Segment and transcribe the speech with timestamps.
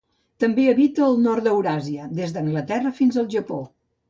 [0.43, 3.63] També habita el nord d'Euràsia, des d'Anglaterra fins al Japó.